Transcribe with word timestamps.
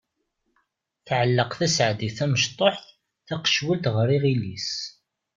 Tɛelleq 1.05 1.51
Tasaɛdit 1.59 2.13
tamecṭuḥt 2.17 2.83
taqecwalt 3.27 3.85
ɣer 3.95 4.09
yiɣil-is. 4.11 4.71